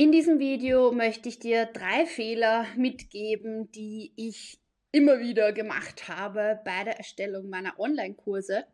In 0.00 0.12
diesem 0.12 0.38
Video 0.38 0.92
möchte 0.92 1.28
ich 1.28 1.40
dir 1.40 1.66
drei 1.66 2.06
Fehler 2.06 2.64
mitgeben, 2.74 3.70
die 3.72 4.14
ich 4.16 4.58
immer 4.92 5.20
wieder 5.20 5.52
gemacht 5.52 6.08
habe 6.08 6.58
bei 6.64 6.84
der 6.84 6.96
Erstellung 6.96 7.50
meiner 7.50 7.78
Online-Kurse. 7.78 8.64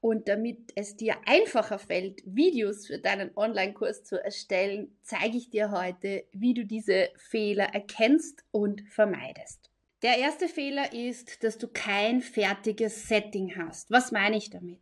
Und 0.00 0.26
damit 0.26 0.72
es 0.76 0.96
dir 0.96 1.16
einfacher 1.26 1.78
fällt, 1.78 2.22
Videos 2.24 2.86
für 2.86 2.98
deinen 2.98 3.30
Online-Kurs 3.36 4.04
zu 4.04 4.24
erstellen, 4.24 4.96
zeige 5.02 5.36
ich 5.36 5.50
dir 5.50 5.70
heute, 5.70 6.24
wie 6.32 6.54
du 6.54 6.64
diese 6.64 7.10
Fehler 7.18 7.74
erkennst 7.74 8.42
und 8.50 8.80
vermeidest. 8.88 9.69
Der 10.02 10.16
erste 10.16 10.48
Fehler 10.48 10.94
ist, 10.94 11.44
dass 11.44 11.58
du 11.58 11.68
kein 11.68 12.22
fertiges 12.22 13.06
Setting 13.06 13.54
hast. 13.56 13.90
Was 13.90 14.12
meine 14.12 14.38
ich 14.38 14.48
damit? 14.48 14.78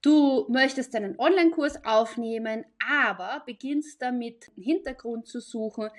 Du 0.00 0.46
möchtest 0.48 0.94
einen 0.94 1.18
Online-Kurs 1.18 1.84
aufnehmen, 1.84 2.64
aber 2.90 3.42
beginnst 3.44 4.00
damit, 4.00 4.50
einen 4.56 4.64
Hintergrund 4.64 5.26
zu 5.26 5.40
suchen. 5.40 5.90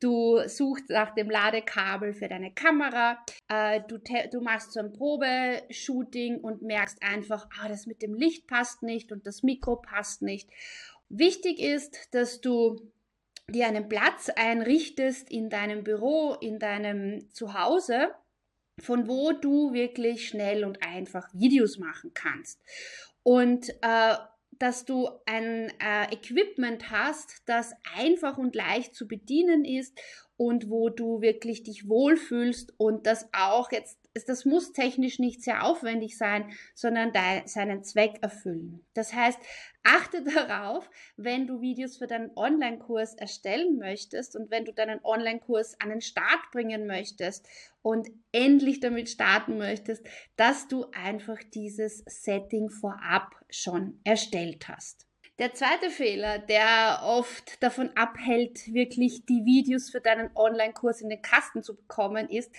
Du 0.00 0.40
suchst 0.48 0.90
nach 0.90 1.14
dem 1.14 1.30
Ladekabel 1.30 2.12
für 2.12 2.28
deine 2.28 2.52
Kamera. 2.52 3.24
Äh, 3.48 3.80
du, 3.86 3.98
du 3.98 4.40
machst 4.40 4.72
so 4.72 4.80
ein 4.80 4.92
Probeshooting 4.92 6.40
und 6.40 6.62
merkst 6.62 7.00
einfach, 7.02 7.48
ah, 7.60 7.68
das 7.68 7.86
mit 7.86 8.02
dem 8.02 8.14
Licht 8.14 8.48
passt 8.48 8.82
nicht 8.82 9.12
und 9.12 9.24
das 9.24 9.44
Mikro 9.44 9.76
passt 9.76 10.22
nicht. 10.22 10.50
Wichtig 11.10 11.60
ist, 11.60 12.12
dass 12.12 12.40
du 12.40 12.90
dir 13.50 13.66
einen 13.66 13.88
Platz 13.88 14.30
einrichtest 14.34 15.30
in 15.30 15.50
deinem 15.50 15.84
Büro, 15.84 16.34
in 16.40 16.58
deinem 16.58 17.30
Zuhause, 17.32 18.14
von 18.80 19.08
wo 19.08 19.32
du 19.32 19.72
wirklich 19.72 20.28
schnell 20.28 20.64
und 20.64 20.82
einfach 20.82 21.28
Videos 21.32 21.78
machen 21.78 22.12
kannst. 22.14 22.62
Und 23.22 23.68
äh, 23.82 24.14
dass 24.58 24.84
du 24.84 25.08
ein 25.26 25.72
äh, 25.80 26.12
Equipment 26.12 26.90
hast, 26.90 27.42
das 27.46 27.72
einfach 27.96 28.38
und 28.38 28.54
leicht 28.54 28.94
zu 28.94 29.08
bedienen 29.08 29.64
ist 29.64 29.98
und 30.36 30.70
wo 30.70 30.88
du 30.88 31.20
wirklich 31.20 31.62
dich 31.62 31.88
wohlfühlst 31.88 32.74
und 32.78 33.06
das 33.06 33.28
auch 33.32 33.72
jetzt 33.72 33.99
das 34.14 34.44
muss 34.44 34.72
technisch 34.72 35.18
nicht 35.18 35.42
sehr 35.42 35.64
aufwendig 35.64 36.18
sein, 36.18 36.52
sondern 36.74 37.12
seinen 37.46 37.84
Zweck 37.84 38.18
erfüllen. 38.22 38.84
Das 38.94 39.12
heißt, 39.12 39.38
achte 39.82 40.24
darauf, 40.34 40.90
wenn 41.16 41.46
du 41.46 41.60
Videos 41.60 41.98
für 41.98 42.06
deinen 42.06 42.30
Online-Kurs 42.36 43.14
erstellen 43.14 43.78
möchtest 43.78 44.36
und 44.36 44.50
wenn 44.50 44.64
du 44.64 44.72
deinen 44.72 45.04
Online-Kurs 45.04 45.80
an 45.80 45.90
den 45.90 46.00
Start 46.00 46.50
bringen 46.52 46.86
möchtest 46.86 47.46
und 47.82 48.08
endlich 48.32 48.80
damit 48.80 49.08
starten 49.08 49.58
möchtest, 49.58 50.04
dass 50.36 50.68
du 50.68 50.86
einfach 50.92 51.38
dieses 51.54 52.02
Setting 52.06 52.70
vorab 52.70 53.30
schon 53.48 54.00
erstellt 54.04 54.68
hast. 54.68 55.09
Der 55.40 55.54
zweite 55.54 55.88
Fehler, 55.88 56.38
der 56.38 57.00
oft 57.02 57.62
davon 57.62 57.88
abhält, 57.96 58.74
wirklich 58.74 59.24
die 59.24 59.46
Videos 59.46 59.88
für 59.88 60.02
deinen 60.02 60.28
Online-Kurs 60.36 61.00
in 61.00 61.08
den 61.08 61.22
Kasten 61.22 61.62
zu 61.62 61.74
bekommen, 61.76 62.28
ist, 62.28 62.54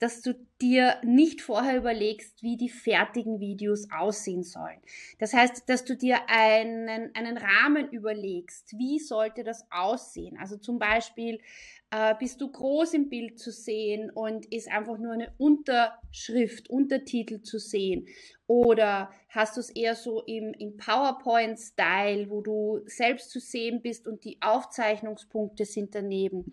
dass 0.00 0.20
du 0.20 0.34
dir 0.60 1.00
nicht 1.02 1.40
vorher 1.40 1.78
überlegst, 1.78 2.42
wie 2.42 2.58
die 2.58 2.68
fertigen 2.68 3.40
Videos 3.40 3.88
aussehen 3.90 4.42
sollen. 4.42 4.82
Das 5.18 5.32
heißt, 5.32 5.66
dass 5.70 5.86
du 5.86 5.96
dir 5.96 6.28
einen, 6.28 7.10
einen 7.14 7.38
Rahmen 7.38 7.88
überlegst. 7.88 8.76
Wie 8.76 8.98
sollte 8.98 9.42
das 9.42 9.66
aussehen? 9.70 10.36
Also 10.38 10.58
zum 10.58 10.78
Beispiel, 10.78 11.40
äh, 11.90 12.14
bist 12.18 12.42
du 12.42 12.50
groß 12.50 12.92
im 12.94 13.08
Bild 13.08 13.38
zu 13.38 13.50
sehen 13.50 14.10
und 14.10 14.44
ist 14.52 14.70
einfach 14.70 14.98
nur 14.98 15.12
eine 15.12 15.32
Unterschrift, 15.38 16.68
Untertitel 16.68 17.40
zu 17.40 17.58
sehen? 17.58 18.06
Oder 18.48 19.10
hast 19.28 19.56
du 19.56 19.60
es 19.60 19.70
eher 19.70 19.96
so 19.96 20.22
im, 20.22 20.52
im 20.54 20.76
PowerPoint-Style, 20.76 22.30
wo 22.30 22.42
du 22.42 22.80
selbst 22.86 23.30
zu 23.30 23.40
sehen 23.40 23.82
bist 23.82 24.06
und 24.06 24.24
die 24.24 24.38
Aufzeichnungspunkte 24.40 25.64
sind 25.64 25.94
daneben? 25.94 26.52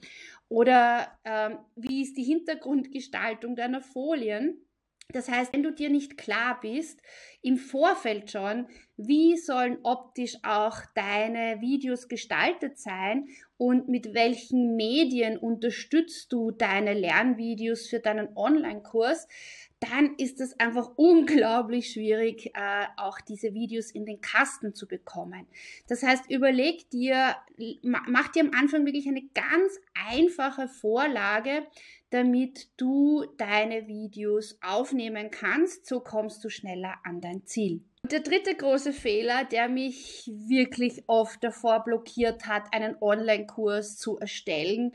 Oder 0.49 1.07
ähm, 1.23 1.59
wie 1.75 2.01
ist 2.01 2.17
die 2.17 2.23
Hintergrundgestaltung 2.23 3.55
deiner 3.55 3.81
Folien? 3.81 4.65
Das 5.09 5.29
heißt, 5.29 5.53
wenn 5.53 5.63
du 5.63 5.71
dir 5.71 5.89
nicht 5.89 6.17
klar 6.17 6.59
bist, 6.61 7.01
im 7.41 7.57
Vorfeld 7.57 8.31
schon, 8.31 8.67
wie 8.97 9.37
sollen 9.37 9.79
optisch 9.83 10.37
auch 10.43 10.77
deine 10.93 11.61
Videos 11.61 12.07
gestaltet 12.07 12.77
sein 12.77 13.27
und 13.57 13.89
mit 13.89 14.13
welchen 14.13 14.75
Medien 14.75 15.37
unterstützt 15.37 16.31
du 16.31 16.51
deine 16.51 16.93
Lernvideos 16.93 17.87
für 17.87 17.99
deinen 17.99 18.35
Online-Kurs, 18.35 19.27
dann 19.79 20.15
ist 20.17 20.39
es 20.39 20.59
einfach 20.59 20.91
unglaublich 20.95 21.91
schwierig, 21.91 22.51
äh, 22.55 22.85
auch 22.97 23.19
diese 23.19 23.53
Videos 23.53 23.91
in 23.91 24.05
den 24.05 24.21
Kasten 24.21 24.73
zu 24.75 24.87
bekommen. 24.87 25.47
Das 25.87 26.03
heißt, 26.03 26.29
überleg 26.29 26.89
dir, 26.89 27.35
mach 27.81 28.29
dir 28.29 28.43
am 28.43 28.51
Anfang 28.53 28.85
wirklich 28.85 29.07
eine 29.07 29.23
ganz 29.33 29.79
einfache 30.09 30.67
Vorlage, 30.67 31.65
damit 32.11 32.69
du 32.77 33.25
deine 33.37 33.87
Videos 33.87 34.57
aufnehmen 34.61 35.31
kannst. 35.31 35.85
So 35.85 35.99
kommst 35.99 36.43
du 36.45 36.49
schneller 36.49 36.95
an 37.03 37.19
dein 37.19 37.45
Ziel. 37.45 37.83
Der 38.11 38.19
dritte 38.19 38.53
große 38.53 38.91
Fehler, 38.91 39.45
der 39.45 39.69
mich 39.69 40.29
wirklich 40.33 41.03
oft 41.07 41.43
davor 41.43 41.83
blockiert 41.83 42.47
hat, 42.47 42.73
einen 42.73 42.97
Online-Kurs 43.01 43.97
zu 43.97 44.17
erstellen, 44.17 44.93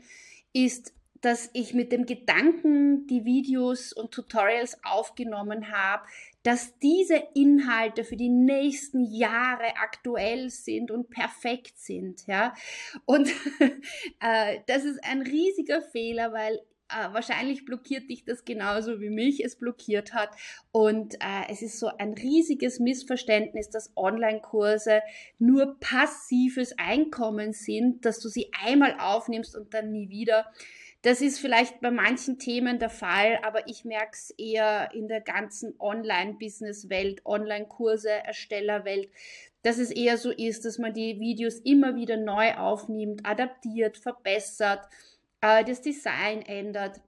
ist 0.53 0.93
dass 1.21 1.49
ich 1.53 1.73
mit 1.73 1.91
dem 1.91 2.05
Gedanken 2.05 3.05
die 3.07 3.25
Videos 3.25 3.91
und 3.91 4.11
Tutorials 4.11 4.77
aufgenommen 4.83 5.71
habe, 5.71 6.03
dass 6.43 6.77
diese 6.79 7.21
Inhalte 7.35 8.05
für 8.05 8.15
die 8.15 8.29
nächsten 8.29 9.03
Jahre 9.03 9.75
aktuell 9.81 10.49
sind 10.49 10.89
und 10.91 11.09
perfekt 11.09 11.77
sind, 11.77 12.25
ja. 12.27 12.53
Und 13.05 13.29
äh, 14.21 14.59
das 14.67 14.85
ist 14.85 15.03
ein 15.03 15.21
riesiger 15.21 15.81
Fehler, 15.81 16.31
weil 16.31 16.61
äh, 16.89 17.13
wahrscheinlich 17.13 17.65
blockiert 17.65 18.09
dich 18.09 18.25
das 18.25 18.45
genauso 18.45 18.99
wie 18.99 19.09
mich 19.09 19.43
es 19.43 19.55
blockiert 19.55 20.13
hat. 20.13 20.29
Und 20.71 21.15
äh, 21.15 21.49
es 21.49 21.61
ist 21.61 21.79
so 21.79 21.87
ein 21.87 22.13
riesiges 22.13 22.79
Missverständnis, 22.79 23.69
dass 23.69 23.91
Online-Kurse 23.95 25.01
nur 25.37 25.79
passives 25.79 26.77
Einkommen 26.77 27.53
sind, 27.53 28.05
dass 28.05 28.19
du 28.19 28.29
sie 28.29 28.51
einmal 28.63 28.95
aufnimmst 28.99 29.55
und 29.55 29.73
dann 29.73 29.91
nie 29.91 30.09
wieder. 30.09 30.45
Das 31.01 31.21
ist 31.21 31.39
vielleicht 31.39 31.79
bei 31.79 31.91
manchen 31.91 32.39
Themen 32.39 32.77
der 32.77 32.89
Fall, 32.89 33.39
aber 33.43 33.69
ich 33.69 33.85
merke 33.85 34.11
es 34.11 34.31
eher 34.31 34.89
in 34.93 35.07
der 35.07 35.21
ganzen 35.21 35.73
Online-Business-Welt, 35.79 37.25
Online-Kurse, 37.25 38.09
Erstellerwelt, 38.09 39.09
dass 39.61 39.77
es 39.77 39.91
eher 39.91 40.17
so 40.17 40.29
ist, 40.29 40.65
dass 40.65 40.77
man 40.77 40.93
die 40.93 41.19
Videos 41.21 41.59
immer 41.59 41.95
wieder 41.95 42.17
neu 42.17 42.53
aufnimmt, 42.55 43.25
adaptiert, 43.25 43.97
verbessert, 43.97 44.81
äh, 45.41 45.63
das 45.63 45.81
Design 45.81 46.41
ändert. 46.41 47.01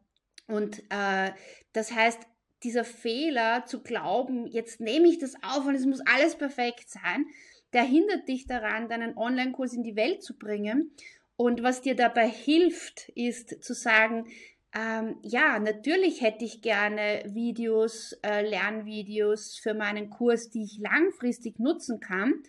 Und 0.47 0.79
äh, 0.89 1.31
das 1.73 1.93
heißt, 1.93 2.19
dieser 2.63 2.83
Fehler 2.83 3.65
zu 3.65 3.81
glauben, 3.81 4.45
jetzt 4.47 4.79
nehme 4.79 5.07
ich 5.07 5.17
das 5.17 5.35
auf 5.41 5.65
und 5.65 5.75
es 5.75 5.85
muss 5.85 6.01
alles 6.01 6.35
perfekt 6.35 6.89
sein, 6.89 7.25
der 7.73 7.83
hindert 7.83 8.27
dich 8.27 8.47
daran, 8.47 8.89
deinen 8.89 9.17
Online-Kurs 9.17 9.73
in 9.73 9.83
die 9.83 9.95
Welt 9.95 10.21
zu 10.23 10.37
bringen. 10.37 10.91
Und 11.37 11.63
was 11.63 11.81
dir 11.81 11.95
dabei 11.95 12.27
hilft, 12.27 13.09
ist 13.15 13.63
zu 13.63 13.73
sagen, 13.73 14.27
ähm, 14.73 15.17
ja, 15.21 15.59
natürlich 15.59 16.21
hätte 16.21 16.45
ich 16.45 16.61
gerne 16.61 17.23
Videos, 17.25 18.13
äh, 18.23 18.47
Lernvideos 18.47 19.57
für 19.57 19.73
meinen 19.73 20.09
Kurs, 20.09 20.49
die 20.49 20.63
ich 20.63 20.79
langfristig 20.79 21.59
nutzen 21.59 21.99
kann. 21.99 22.43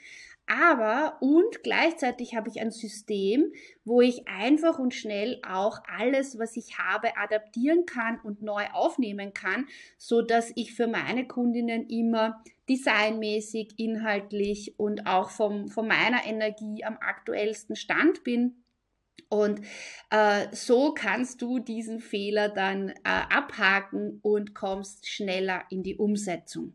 Aber 0.46 1.18
und 1.20 1.62
gleichzeitig 1.62 2.34
habe 2.34 2.50
ich 2.50 2.60
ein 2.60 2.70
System, 2.70 3.52
wo 3.84 4.00
ich 4.00 4.28
einfach 4.28 4.78
und 4.78 4.92
schnell 4.92 5.40
auch 5.46 5.78
alles, 5.86 6.38
was 6.38 6.56
ich 6.56 6.78
habe, 6.78 7.16
adaptieren 7.16 7.86
kann 7.86 8.20
und 8.22 8.42
neu 8.42 8.64
aufnehmen 8.72 9.32
kann, 9.32 9.66
so 9.98 10.20
dass 10.20 10.52
ich 10.54 10.74
für 10.74 10.88
meine 10.88 11.26
Kundinnen 11.26 11.88
immer 11.88 12.42
designmäßig, 12.68 13.74
inhaltlich 13.78 14.74
und 14.78 15.06
auch 15.06 15.30
vom, 15.30 15.68
von 15.68 15.88
meiner 15.88 16.24
Energie 16.26 16.84
am 16.84 16.98
aktuellsten 16.98 17.76
Stand 17.76 18.24
bin 18.24 18.62
und 19.32 19.62
äh, 20.10 20.48
so 20.54 20.92
kannst 20.92 21.40
du 21.40 21.58
diesen 21.58 22.00
Fehler 22.00 22.50
dann 22.50 22.90
äh, 22.90 22.94
abhaken 23.02 24.18
und 24.20 24.54
kommst 24.54 25.08
schneller 25.08 25.64
in 25.70 25.82
die 25.82 25.96
Umsetzung. 25.96 26.74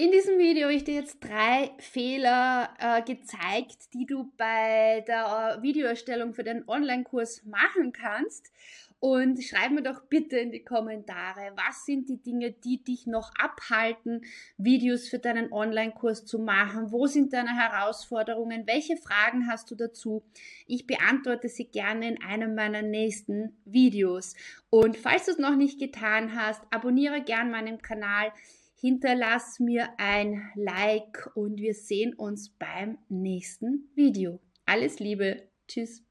In 0.00 0.12
diesem 0.12 0.38
Video 0.38 0.66
habe 0.66 0.74
ich 0.74 0.84
dir 0.84 0.94
jetzt 0.94 1.18
drei 1.18 1.72
Fehler 1.80 2.72
äh, 2.78 3.02
gezeigt, 3.02 3.92
die 3.94 4.06
du 4.06 4.30
bei 4.36 5.04
der 5.08 5.56
äh, 5.58 5.62
Videoerstellung 5.62 6.34
für 6.34 6.44
den 6.44 6.62
Online-Kurs 6.68 7.44
machen 7.46 7.92
kannst. 7.92 8.52
Und 9.00 9.42
schreib 9.42 9.72
mir 9.72 9.82
doch 9.82 10.04
bitte 10.04 10.38
in 10.38 10.52
die 10.52 10.62
Kommentare, 10.62 11.50
was 11.56 11.84
sind 11.84 12.08
die 12.08 12.22
Dinge, 12.22 12.52
die 12.52 12.84
dich 12.84 13.08
noch 13.08 13.32
abhalten, 13.40 14.20
Videos 14.56 15.08
für 15.08 15.18
deinen 15.18 15.52
Online-Kurs 15.52 16.24
zu 16.26 16.38
machen? 16.38 16.92
Wo 16.92 17.08
sind 17.08 17.32
deine 17.32 17.56
Herausforderungen? 17.56 18.68
Welche 18.68 18.96
Fragen 18.98 19.48
hast 19.48 19.68
du 19.72 19.74
dazu? 19.74 20.22
Ich 20.68 20.86
beantworte 20.86 21.48
sie 21.48 21.64
gerne 21.64 22.08
in 22.08 22.22
einem 22.22 22.54
meiner 22.54 22.82
nächsten 22.82 23.56
Videos. 23.64 24.36
Und 24.70 24.96
falls 24.96 25.24
du 25.24 25.32
es 25.32 25.38
noch 25.38 25.56
nicht 25.56 25.80
getan 25.80 26.36
hast, 26.36 26.62
abonniere 26.70 27.20
gerne 27.20 27.50
meinen 27.50 27.82
Kanal 27.82 28.30
hinterlass 28.80 29.58
mir 29.60 29.90
ein 29.98 30.50
Like 30.54 31.30
und 31.34 31.60
wir 31.60 31.74
sehen 31.74 32.14
uns 32.14 32.50
beim 32.50 32.98
nächsten 33.08 33.90
Video. 33.94 34.40
Alles 34.66 35.00
Liebe. 35.00 35.48
Tschüss. 35.66 36.07